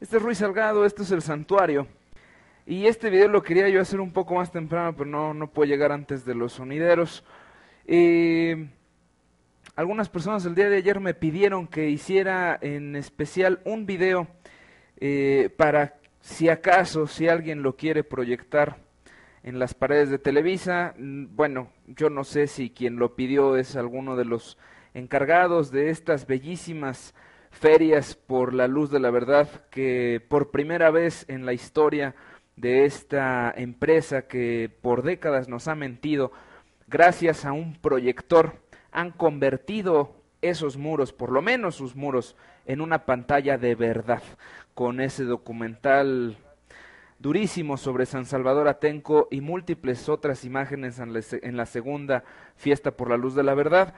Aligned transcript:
Este 0.00 0.16
es 0.16 0.22
Ruiz 0.22 0.38
Salgado, 0.38 0.86
esto 0.86 1.02
es 1.02 1.10
el 1.10 1.20
Santuario. 1.20 1.86
Y 2.66 2.86
este 2.86 3.10
video 3.10 3.28
lo 3.28 3.42
quería 3.42 3.68
yo 3.68 3.82
hacer 3.82 4.00
un 4.00 4.12
poco 4.12 4.34
más 4.34 4.50
temprano, 4.50 4.96
pero 4.96 5.04
no, 5.10 5.34
no 5.34 5.50
puedo 5.50 5.68
llegar 5.68 5.92
antes 5.92 6.24
de 6.24 6.34
los 6.34 6.54
sonideros. 6.54 7.22
Eh, 7.86 8.70
algunas 9.76 10.08
personas 10.08 10.46
el 10.46 10.54
día 10.54 10.70
de 10.70 10.78
ayer 10.78 11.00
me 11.00 11.12
pidieron 11.12 11.66
que 11.66 11.90
hiciera 11.90 12.58
en 12.62 12.96
especial 12.96 13.60
un 13.66 13.84
video 13.84 14.26
eh, 14.96 15.50
para 15.58 15.96
si 16.22 16.48
acaso, 16.48 17.06
si 17.06 17.28
alguien 17.28 17.62
lo 17.62 17.76
quiere 17.76 18.02
proyectar 18.02 18.78
en 19.42 19.58
las 19.58 19.74
paredes 19.74 20.08
de 20.08 20.18
Televisa. 20.18 20.94
Mm, 20.96 21.36
bueno, 21.36 21.72
yo 21.86 22.08
no 22.08 22.24
sé 22.24 22.46
si 22.46 22.70
quien 22.70 22.96
lo 22.96 23.16
pidió 23.16 23.58
es 23.58 23.76
alguno 23.76 24.16
de 24.16 24.24
los 24.24 24.56
encargados 24.94 25.70
de 25.70 25.90
estas 25.90 26.26
bellísimas 26.26 27.14
ferias 27.50 28.14
por 28.14 28.54
la 28.54 28.68
luz 28.68 28.90
de 28.90 29.00
la 29.00 29.10
verdad 29.10 29.48
que 29.70 30.24
por 30.28 30.50
primera 30.50 30.90
vez 30.90 31.24
en 31.28 31.44
la 31.44 31.52
historia 31.52 32.14
de 32.56 32.84
esta 32.84 33.52
empresa 33.56 34.22
que 34.22 34.70
por 34.80 35.02
décadas 35.02 35.48
nos 35.48 35.68
ha 35.68 35.74
mentido, 35.74 36.32
gracias 36.88 37.44
a 37.44 37.52
un 37.52 37.74
proyector 37.74 38.54
han 38.92 39.10
convertido 39.10 40.14
esos 40.42 40.76
muros, 40.76 41.12
por 41.12 41.32
lo 41.32 41.42
menos 41.42 41.74
sus 41.74 41.96
muros, 41.96 42.36
en 42.66 42.80
una 42.80 43.04
pantalla 43.04 43.58
de 43.58 43.74
verdad, 43.74 44.22
con 44.74 45.00
ese 45.00 45.24
documental 45.24 46.38
durísimo 47.18 47.76
sobre 47.76 48.06
San 48.06 48.24
Salvador 48.24 48.68
Atenco 48.68 49.28
y 49.30 49.40
múltiples 49.40 50.08
otras 50.08 50.44
imágenes 50.44 50.98
en 50.98 51.56
la 51.56 51.66
segunda 51.66 52.24
fiesta 52.56 52.92
por 52.92 53.10
la 53.10 53.16
luz 53.16 53.34
de 53.34 53.42
la 53.42 53.54
verdad. 53.54 53.94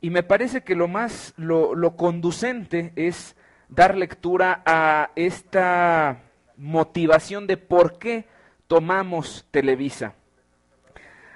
Y 0.00 0.10
me 0.10 0.22
parece 0.22 0.62
que 0.62 0.74
lo 0.74 0.88
más, 0.88 1.32
lo, 1.36 1.96
conducente 1.96 2.92
es 2.96 3.34
dar 3.68 3.96
lectura 3.96 4.62
a 4.66 5.10
esta 5.16 6.22
motivación 6.56 7.46
de 7.46 7.56
por 7.56 7.98
qué 7.98 8.26
tomamos 8.66 9.46
Televisa. 9.50 10.14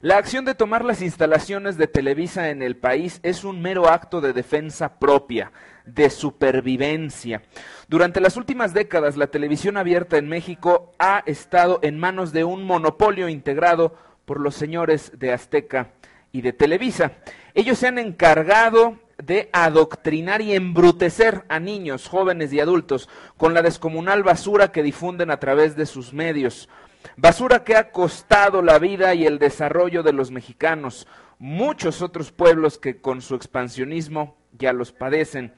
La 0.00 0.18
acción 0.18 0.44
de 0.44 0.54
tomar 0.54 0.84
las 0.84 1.00
instalaciones 1.00 1.78
de 1.78 1.86
Televisa 1.86 2.50
en 2.50 2.62
el 2.62 2.76
país 2.76 3.20
es 3.22 3.42
un 3.42 3.62
mero 3.62 3.88
acto 3.88 4.20
de 4.20 4.34
defensa 4.34 4.98
propia, 4.98 5.50
de 5.86 6.10
supervivencia. 6.10 7.42
Durante 7.88 8.20
las 8.20 8.36
últimas 8.36 8.74
décadas, 8.74 9.16
la 9.16 9.28
televisión 9.28 9.78
abierta 9.78 10.18
en 10.18 10.28
México 10.28 10.92
ha 10.98 11.22
estado 11.26 11.80
en 11.82 11.98
manos 11.98 12.32
de 12.32 12.44
un 12.44 12.64
monopolio 12.64 13.30
integrado 13.30 13.96
por 14.26 14.40
los 14.40 14.54
señores 14.54 15.10
de 15.18 15.32
Azteca 15.32 15.90
y 16.34 16.42
de 16.42 16.52
Televisa. 16.52 17.12
Ellos 17.54 17.78
se 17.78 17.86
han 17.86 17.96
encargado 17.96 18.98
de 19.22 19.48
adoctrinar 19.52 20.42
y 20.42 20.52
embrutecer 20.52 21.44
a 21.48 21.60
niños, 21.60 22.08
jóvenes 22.08 22.52
y 22.52 22.58
adultos 22.58 23.08
con 23.36 23.54
la 23.54 23.62
descomunal 23.62 24.24
basura 24.24 24.72
que 24.72 24.82
difunden 24.82 25.30
a 25.30 25.38
través 25.38 25.76
de 25.76 25.86
sus 25.86 26.12
medios. 26.12 26.68
Basura 27.16 27.62
que 27.62 27.76
ha 27.76 27.92
costado 27.92 28.62
la 28.62 28.80
vida 28.80 29.14
y 29.14 29.26
el 29.26 29.38
desarrollo 29.38 30.02
de 30.02 30.12
los 30.12 30.32
mexicanos, 30.32 31.06
muchos 31.38 32.02
otros 32.02 32.32
pueblos 32.32 32.78
que 32.78 33.00
con 33.00 33.22
su 33.22 33.36
expansionismo 33.36 34.36
ya 34.58 34.72
los 34.72 34.90
padecen. 34.90 35.54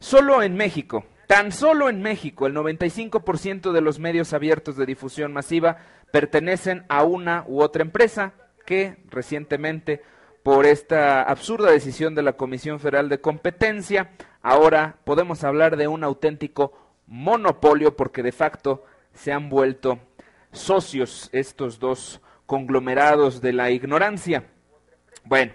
Solo 0.00 0.42
en 0.42 0.56
México, 0.56 1.04
tan 1.28 1.52
solo 1.52 1.88
en 1.88 2.02
México, 2.02 2.48
el 2.48 2.54
95% 2.56 3.70
de 3.70 3.80
los 3.80 4.00
medios 4.00 4.32
abiertos 4.32 4.76
de 4.76 4.86
difusión 4.86 5.32
masiva 5.32 5.76
pertenecen 6.10 6.84
a 6.88 7.04
una 7.04 7.44
u 7.46 7.62
otra 7.62 7.82
empresa 7.82 8.32
que 8.70 8.98
recientemente 9.10 10.00
por 10.44 10.64
esta 10.64 11.22
absurda 11.22 11.72
decisión 11.72 12.14
de 12.14 12.22
la 12.22 12.34
Comisión 12.34 12.78
Federal 12.78 13.08
de 13.08 13.20
Competencia, 13.20 14.12
ahora 14.42 14.98
podemos 15.02 15.42
hablar 15.42 15.76
de 15.76 15.88
un 15.88 16.04
auténtico 16.04 16.72
monopolio 17.08 17.96
porque 17.96 18.22
de 18.22 18.30
facto 18.30 18.84
se 19.12 19.32
han 19.32 19.48
vuelto 19.48 19.98
socios 20.52 21.30
estos 21.32 21.80
dos 21.80 22.20
conglomerados 22.46 23.40
de 23.40 23.54
la 23.54 23.72
ignorancia. 23.72 24.44
Bueno, 25.24 25.52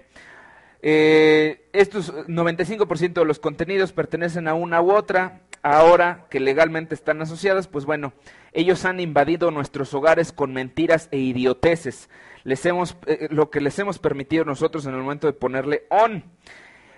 eh, 0.81 1.69
estos 1.71 2.13
95% 2.13 3.13
de 3.13 3.25
los 3.25 3.39
contenidos 3.39 3.93
pertenecen 3.93 4.49
a 4.49 4.55
una 4.55 4.81
u 4.81 4.91
otra, 4.91 5.43
ahora 5.65 6.25
que 6.29 6.39
legalmente 6.39 6.95
están 6.95 7.21
asociadas, 7.21 7.67
pues 7.67 7.85
bueno, 7.85 8.13
ellos 8.53 8.85
han 8.85 8.99
invadido 8.99 9.51
nuestros 9.51 9.93
hogares 9.93 10.31
con 10.31 10.53
mentiras 10.53 11.09
e 11.11 11.17
idioteces 11.17 12.09
les 12.45 12.65
hemos, 12.65 12.95
eh, 13.07 13.27
lo 13.31 13.49
que 13.49 13.59
les 13.59 13.77
hemos 13.79 13.99
permitido 13.99 14.45
nosotros 14.45 14.85
en 14.85 14.93
el 14.93 15.01
momento 15.01 15.27
de 15.27 15.33
ponerle 15.33 15.83
on. 15.89 16.23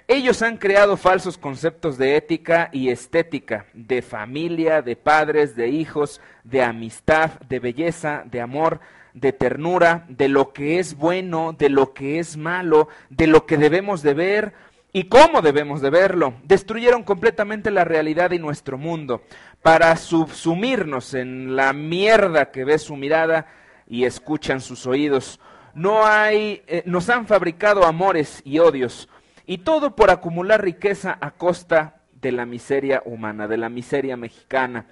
Ellos 0.08 0.42
han 0.42 0.58
creado 0.58 0.96
falsos 0.96 1.38
conceptos 1.38 1.98
de 1.98 2.16
ética 2.16 2.70
y 2.72 2.90
estética, 2.90 3.66
de 3.74 4.02
familia, 4.02 4.82
de 4.82 4.96
padres, 4.96 5.56
de 5.56 5.70
hijos, 5.70 6.22
de 6.44 6.62
amistad, 6.62 7.40
de 7.50 7.60
belleza, 7.60 8.24
de 8.26 8.42
amor, 8.42 8.80
de 9.14 9.34
ternura, 9.34 10.06
de 10.10 10.30
lo 10.30 10.54
que 10.54 10.80
es 10.80 10.96
bueno, 10.96 11.54
de 11.54 11.70
lo 11.70 11.94
que 11.94 12.20
es 12.20 12.38
malo, 12.38 12.88
de 13.10 13.28
lo 13.28 13.46
que 13.46 13.58
debemos 13.58 14.02
de 14.02 14.14
ver 14.14 14.54
y 14.98 15.04
cómo 15.04 15.44
debemos 15.44 15.80
de 15.82 15.92
verlo. 15.92 16.34
Destruyeron 16.44 17.04
completamente 17.04 17.70
la 17.70 17.84
realidad 17.84 18.32
y 18.32 18.40
nuestro 18.40 18.80
mundo 18.80 19.22
para 19.62 19.96
subsumirnos 19.96 21.14
en 21.14 21.56
la 21.56 21.72
mierda 21.72 22.50
que 22.50 22.66
ve 22.66 22.80
su 22.80 22.96
mirada 22.96 23.46
y 23.88 24.06
escuchan 24.06 24.60
sus 24.60 24.88
oídos. 24.88 25.40
No 25.76 26.08
hay, 26.08 26.64
eh, 26.66 26.82
nos 26.88 27.12
han 27.12 27.28
fabricado 27.28 27.86
amores 27.86 28.42
y 28.44 28.58
odios, 28.58 29.08
y 29.46 29.60
todo 29.60 29.96
por 29.96 30.10
acumular 30.10 30.64
riqueza 30.64 31.16
a 31.22 31.30
costa 31.30 32.02
de 32.20 32.32
la 32.32 32.48
miseria 32.48 33.04
humana, 33.06 33.48
de 33.48 33.58
la 33.58 33.70
miseria 33.70 34.18
mexicana. 34.18 34.88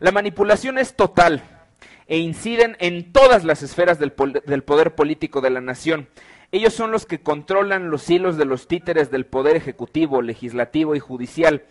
La 0.00 0.12
manipulación 0.12 0.76
es 0.76 0.94
total 0.94 1.42
e 2.06 2.18
inciden 2.18 2.76
en 2.78 3.10
todas 3.10 3.42
las 3.42 3.62
esferas 3.62 3.98
del, 3.98 4.12
del 4.44 4.62
poder 4.64 4.94
político 4.94 5.40
de 5.40 5.48
la 5.48 5.62
nación. 5.62 6.08
Ellos 6.52 6.74
son 6.74 6.92
los 6.92 7.06
que 7.06 7.20
controlan 7.20 7.90
los 7.90 8.08
hilos 8.08 8.36
de 8.36 8.44
los 8.44 8.68
títeres 8.68 9.10
del 9.10 9.26
poder 9.26 9.56
ejecutivo, 9.56 10.22
legislativo 10.22 10.94
y 10.94 11.00
judicial. 11.00 11.64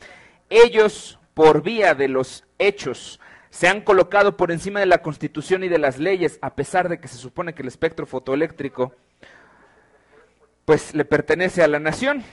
Ellos, 0.49 1.19
por 1.33 1.63
vía 1.63 1.95
de 1.95 2.07
los 2.07 2.43
hechos, 2.59 3.19
se 3.49 3.67
han 3.67 3.81
colocado 3.81 4.35
por 4.35 4.51
encima 4.51 4.81
de 4.81 4.85
la 4.85 4.97
Constitución 4.97 5.63
y 5.63 5.69
de 5.69 5.79
las 5.79 5.97
leyes, 5.97 6.39
a 6.41 6.55
pesar 6.55 6.89
de 6.89 6.99
que 6.99 7.07
se 7.07 7.17
supone 7.17 7.53
que 7.53 7.61
el 7.61 7.69
espectro 7.69 8.05
fotoeléctrico 8.05 8.93
pues 10.65 10.93
le 10.95 11.05
pertenece 11.05 11.63
a 11.63 11.67
la 11.67 11.79
nación. 11.79 12.23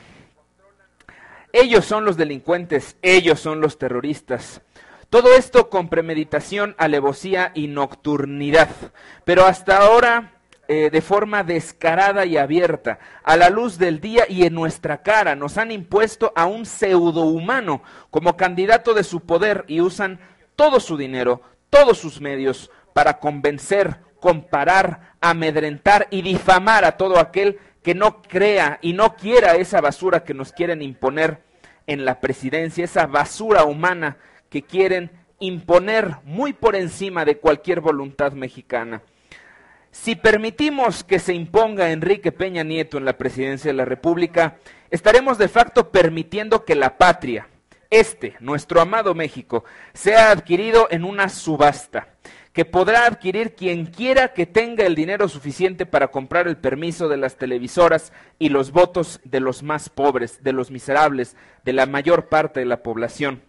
Ellos 1.53 1.85
son 1.85 2.05
los 2.05 2.17
delincuentes, 2.17 2.97
ellos 3.03 3.39
son 3.39 3.61
los 3.61 3.79
terroristas. 3.79 4.63
Todo 5.11 5.35
esto 5.35 5.69
con 5.69 5.91
premeditación, 5.91 6.75
alevosía 6.79 7.53
y 7.55 7.69
nocturnidad. 7.69 8.71
Pero 9.25 9.45
hasta 9.45 9.77
ahora 9.77 10.33
eh, 10.75 10.89
de 10.89 11.03
forma 11.03 11.45
descarada 11.45 12.25
y 12.25 12.39
abierta, 12.39 12.99
a 13.25 13.37
la 13.37 13.51
luz 13.51 13.77
del 13.77 14.01
día 14.01 14.25
y 14.27 14.47
en 14.47 14.55
nuestra 14.55 15.03
cara, 15.03 15.37
nos 15.37 15.59
han 15.59 15.71
impuesto 15.71 16.33
a 16.35 16.47
un 16.47 16.65
pseudohumano 16.65 17.83
como 18.09 18.39
candidato 18.39 18.95
de 18.95 19.05
su 19.05 19.21
poder 19.21 19.67
y 19.69 19.83
usan 19.83 20.19
todo 20.57 20.81
su 20.81 20.97
dinero, 20.97 21.43
todos 21.69 21.99
sus 21.99 22.23
medios 22.23 22.71
para 22.95 23.19
convencer, 23.19 23.99
comparar, 24.19 25.13
amedrentar 25.21 26.09
y 26.09 26.23
difamar 26.23 26.87
a 26.87 26.97
todo 26.97 27.19
aquel 27.19 27.59
que 27.83 27.95
no 27.95 28.23
crea 28.23 28.79
y 28.81 28.95
no 28.95 29.15
quiera 29.15 29.57
esa 29.57 29.83
basura 29.83 30.25
que 30.25 30.33
nos 30.33 30.53
quieren 30.55 30.81
imponer 30.81 31.43
en 31.87 32.07
la 32.07 32.19
presidencia, 32.19 32.87
esa 32.87 33.05
basura 33.07 33.65
humana 33.65 34.17
que 34.49 34.63
quieren 34.63 35.11
imponer 35.39 36.17
muy 36.25 36.55
por 36.55 36.77
encima 36.77 37.27
de 37.27 37.37
cualquier 37.37 37.83
voluntad 37.83 38.33
mexicana. 38.33 39.03
Si 39.93 40.17
permitimos 40.17 41.05
que 41.05 41.19
se 41.19 41.35
imponga 41.35 41.91
Enrique 41.91 42.33
Peña 42.33 42.65
Nieto 42.65 42.97
en 42.97 43.05
la 43.05 43.19
presidencia 43.19 43.71
de 43.71 43.77
la 43.77 43.85
República, 43.85 44.57
estaremos 44.91 45.37
de 45.37 45.49
facto 45.49 45.91
permitiendo 45.91 46.65
que 46.65 46.75
la 46.75 46.97
patria, 46.97 47.47
este, 47.91 48.35
nuestro 48.41 48.81
amado 48.81 49.15
México, 49.15 49.65
sea 49.93 50.31
adquirido 50.31 50.89
en 50.91 51.05
una 51.05 51.29
subasta, 51.29 52.09
que 52.55 52.65
podrá 52.65 53.05
adquirir 53.05 53.55
quien 53.55 53.85
quiera 53.85 54.33
que 54.33 54.47
tenga 54.47 54.87
el 54.87 54.95
dinero 54.95 55.29
suficiente 55.29 55.85
para 55.85 56.09
comprar 56.09 56.49
el 56.49 56.57
permiso 56.57 57.11
de 57.11 57.19
las 57.19 57.37
televisoras 57.37 58.15
y 58.39 58.49
los 58.49 58.73
votos 58.73 59.21
de 59.25 59.41
los 59.41 59.63
más 59.63 59.91
pobres, 59.91 60.43
de 60.43 60.55
los 60.55 60.71
miserables, 60.71 61.37
de 61.65 61.75
la 61.75 61.85
mayor 61.85 62.31
parte 62.31 62.61
de 62.61 62.67
la 62.67 62.83
población. 62.83 63.43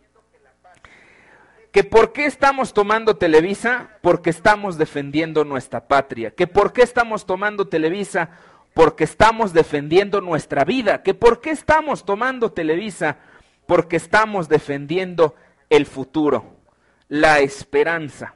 Que 1.73 1.83
por 1.83 2.13
qué 2.13 2.27
estamos 2.27 2.71
tomando 2.71 3.17
Televisa, 3.17 3.97
porque 4.01 4.29
estamos 4.29 4.77
defendiendo 4.77 5.43
nuestra 5.43 5.87
patria, 5.87 6.29
que 6.29 6.45
por 6.45 6.71
qué 6.71 6.83
estamos 6.83 7.25
tomando 7.25 7.67
Televisa, 7.67 8.29
porque 8.75 9.05
estamos 9.05 9.53
defendiendo 9.53 10.21
nuestra 10.21 10.65
vida, 10.65 11.01
que 11.01 11.15
por 11.15 11.41
qué 11.41 11.49
estamos 11.49 12.05
tomando 12.05 12.51
Televisa, 12.51 13.17
porque 13.65 13.95
estamos 13.95 14.47
defendiendo 14.47 15.33
el 15.67 15.87
futuro, 15.87 16.45
la 17.07 17.39
esperanza, 17.39 18.35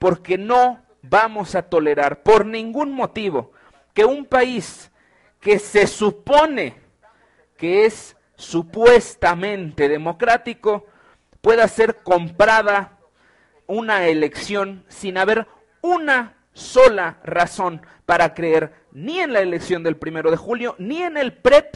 porque 0.00 0.36
no 0.36 0.82
vamos 1.00 1.54
a 1.54 1.62
tolerar 1.62 2.24
por 2.24 2.44
ningún 2.44 2.90
motivo 2.90 3.52
que 3.94 4.04
un 4.04 4.26
país 4.26 4.90
que 5.38 5.60
se 5.60 5.86
supone 5.86 6.74
que 7.56 7.86
es 7.86 8.16
supuestamente 8.34 9.88
democrático, 9.88 10.88
pueda 11.42 11.68
ser 11.68 12.02
comprada 12.02 12.98
una 13.66 14.06
elección 14.06 14.84
sin 14.88 15.18
haber 15.18 15.46
una 15.82 16.36
sola 16.54 17.18
razón 17.24 17.82
para 18.06 18.32
creer 18.32 18.72
ni 18.92 19.18
en 19.18 19.32
la 19.32 19.40
elección 19.40 19.82
del 19.82 19.96
primero 19.96 20.30
de 20.30 20.36
julio, 20.36 20.74
ni 20.78 21.02
en 21.02 21.16
el 21.16 21.34
PREP, 21.34 21.74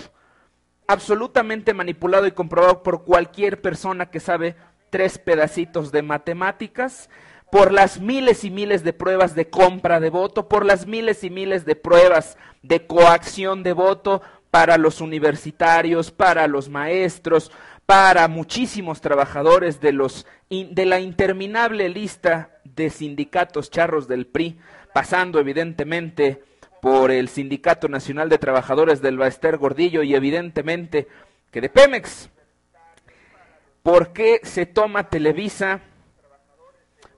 absolutamente 0.86 1.74
manipulado 1.74 2.26
y 2.26 2.32
comprobado 2.32 2.82
por 2.82 3.04
cualquier 3.04 3.60
persona 3.60 4.10
que 4.10 4.20
sabe 4.20 4.56
tres 4.90 5.18
pedacitos 5.18 5.90
de 5.92 6.02
matemáticas, 6.02 7.10
por 7.50 7.72
las 7.72 8.00
miles 8.00 8.44
y 8.44 8.50
miles 8.50 8.84
de 8.84 8.92
pruebas 8.92 9.34
de 9.34 9.48
compra 9.48 9.98
de 10.00 10.10
voto, 10.10 10.48
por 10.48 10.64
las 10.64 10.86
miles 10.86 11.24
y 11.24 11.30
miles 11.30 11.64
de 11.64 11.76
pruebas 11.76 12.36
de 12.62 12.86
coacción 12.86 13.62
de 13.62 13.72
voto 13.72 14.22
para 14.50 14.78
los 14.78 15.00
universitarios, 15.00 16.10
para 16.10 16.46
los 16.48 16.68
maestros, 16.68 17.52
para 17.86 18.26
muchísimos 18.26 19.00
trabajadores 19.00 19.80
de, 19.80 19.92
los, 19.92 20.26
de 20.50 20.84
la 20.84 21.00
interminable 21.00 21.88
lista 21.88 22.58
de 22.64 22.90
sindicatos 22.90 23.70
charros 23.70 24.08
del 24.08 24.26
PRI, 24.26 24.58
pasando 24.92 25.38
evidentemente 25.38 26.42
por 26.82 27.10
el 27.10 27.28
Sindicato 27.28 27.88
Nacional 27.88 28.28
de 28.28 28.38
Trabajadores 28.38 29.00
del 29.00 29.18
Baester 29.18 29.56
Gordillo 29.56 30.02
y 30.02 30.14
evidentemente 30.14 31.08
que 31.50 31.60
de 31.60 31.68
Pemex. 31.68 32.28
¿Por 33.82 34.12
qué 34.12 34.40
se 34.42 34.66
toma 34.66 35.08
Televisa? 35.08 35.80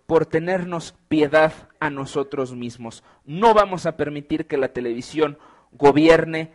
Por 0.06 0.26
tenernos 0.26 0.94
piedad 1.08 1.52
a 1.80 1.90
nosotros 1.90 2.54
mismos. 2.54 3.04
No 3.24 3.54
vamos 3.54 3.86
a 3.86 3.96
permitir 3.96 4.46
que 4.46 4.58
la 4.58 4.68
televisión 4.68 5.38
gobierne 5.72 6.52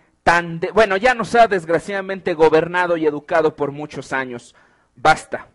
bueno, 0.74 0.98
ya 0.98 1.14
nos 1.14 1.36
ha 1.36 1.48
desgraciadamente 1.48 2.34
gobernado 2.34 2.98
y 2.98 3.06
educado 3.06 3.56
por 3.56 3.72
muchos 3.72 4.14
años. 4.14 4.56
Basta. 4.96 5.50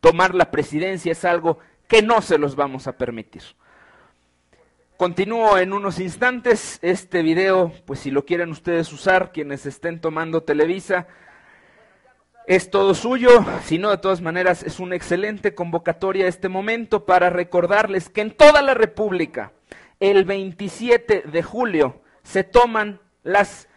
Tomar 0.00 0.34
la 0.34 0.50
presidencia 0.50 1.12
es 1.12 1.24
algo 1.24 1.58
que 1.86 2.02
no 2.02 2.22
se 2.22 2.38
los 2.38 2.56
vamos 2.56 2.86
a 2.86 2.96
permitir. 2.96 3.42
Continúo 4.96 5.58
en 5.58 5.72
unos 5.72 5.98
instantes. 6.00 6.78
Este 6.82 7.22
video, 7.22 7.72
pues 7.86 8.00
si 8.00 8.10
lo 8.10 8.24
quieren 8.24 8.50
ustedes 8.50 8.92
usar, 8.92 9.32
quienes 9.32 9.64
estén 9.66 10.00
tomando 10.00 10.42
Televisa, 10.42 11.06
es 12.46 12.70
todo 12.70 12.94
suyo. 12.94 13.44
Si 13.64 13.78
no, 13.78 13.90
de 13.90 13.98
todas 13.98 14.20
maneras, 14.20 14.62
es 14.62 14.80
una 14.80 14.96
excelente 14.96 15.54
convocatoria 15.54 16.26
este 16.26 16.48
momento 16.48 17.06
para 17.06 17.30
recordarles 17.30 18.08
que 18.08 18.22
en 18.22 18.32
toda 18.32 18.60
la 18.60 18.74
República, 18.74 19.52
el 20.00 20.24
27 20.24 21.24
de 21.26 21.42
julio, 21.42 22.02
se 22.22 22.44
toman 22.44 23.00
las 23.22 23.69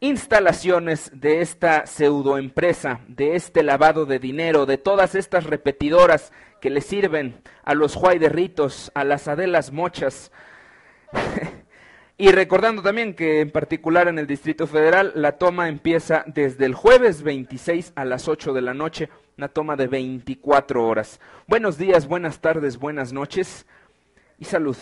instalaciones 0.00 1.10
de 1.14 1.40
esta 1.40 1.86
pseudoempresa, 1.86 3.00
de 3.08 3.36
este 3.36 3.62
lavado 3.62 4.06
de 4.06 4.18
dinero, 4.18 4.66
de 4.66 4.78
todas 4.78 5.14
estas 5.14 5.44
repetidoras 5.44 6.32
que 6.60 6.70
le 6.70 6.80
sirven 6.80 7.42
a 7.62 7.74
los 7.74 7.94
Juayderritos, 7.94 8.90
a 8.94 9.04
las 9.04 9.28
Adelas 9.28 9.72
Mochas. 9.72 10.30
y 12.18 12.30
recordando 12.30 12.82
también 12.82 13.14
que 13.14 13.40
en 13.40 13.50
particular 13.50 14.08
en 14.08 14.18
el 14.18 14.26
Distrito 14.26 14.66
Federal 14.66 15.12
la 15.14 15.32
toma 15.32 15.68
empieza 15.68 16.24
desde 16.26 16.66
el 16.66 16.74
jueves 16.74 17.22
26 17.22 17.92
a 17.96 18.04
las 18.04 18.28
8 18.28 18.52
de 18.52 18.62
la 18.62 18.74
noche, 18.74 19.08
una 19.36 19.48
toma 19.48 19.76
de 19.76 19.88
24 19.88 20.86
horas. 20.86 21.20
Buenos 21.46 21.76
días, 21.76 22.06
buenas 22.06 22.40
tardes, 22.40 22.78
buenas 22.78 23.12
noches 23.12 23.66
y 24.38 24.44
salud. 24.44 24.76